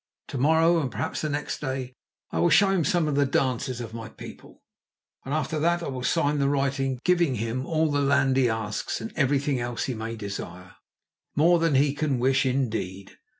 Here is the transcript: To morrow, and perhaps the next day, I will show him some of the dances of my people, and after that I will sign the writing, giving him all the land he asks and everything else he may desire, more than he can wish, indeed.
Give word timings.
To 0.29 0.39
morrow, 0.39 0.79
and 0.79 0.89
perhaps 0.91 1.21
the 1.21 1.29
next 1.29 1.59
day, 1.61 1.93
I 2.31 2.39
will 2.39 2.49
show 2.49 2.71
him 2.71 2.83
some 2.83 3.07
of 3.07 3.13
the 3.13 3.23
dances 3.27 3.79
of 3.79 3.93
my 3.93 4.09
people, 4.09 4.63
and 5.23 5.31
after 5.31 5.59
that 5.59 5.83
I 5.83 5.89
will 5.89 6.01
sign 6.01 6.39
the 6.39 6.49
writing, 6.49 6.97
giving 7.03 7.35
him 7.35 7.67
all 7.67 7.91
the 7.91 8.01
land 8.01 8.35
he 8.35 8.49
asks 8.49 8.99
and 8.99 9.13
everything 9.15 9.59
else 9.59 9.83
he 9.83 9.93
may 9.93 10.15
desire, 10.15 10.77
more 11.35 11.59
than 11.59 11.75
he 11.75 11.93
can 11.93 12.17
wish, 12.17 12.47
indeed. 12.47 13.19